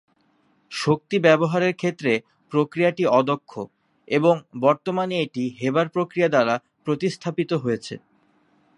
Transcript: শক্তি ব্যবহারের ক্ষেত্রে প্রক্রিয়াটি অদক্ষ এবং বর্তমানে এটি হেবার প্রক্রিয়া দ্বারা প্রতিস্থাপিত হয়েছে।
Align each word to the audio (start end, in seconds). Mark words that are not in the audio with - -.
শক্তি 0.71 1.17
ব্যবহারের 1.19 1.73
ক্ষেত্রে 1.75 2.11
প্রক্রিয়াটি 2.51 3.03
অদক্ষ 3.19 3.51
এবং 4.07 4.35
বর্তমানে 4.61 5.15
এটি 5.21 5.43
হেবার 5.59 5.87
প্রক্রিয়া 5.89 6.29
দ্বারা 6.29 6.55
প্রতিস্থাপিত 6.85 7.51
হয়েছে। 7.63 7.95